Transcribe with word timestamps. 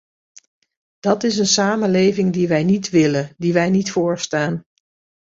Dat 0.99 1.23
is 1.23 1.37
een 1.37 1.47
samenleving 1.47 2.33
die 2.33 2.47
wij 2.47 2.63
niet 2.63 2.89
willen, 2.89 3.35
die 3.37 3.53
wij 3.53 3.69
niet 3.69 3.91
voorstaan. 3.91 4.63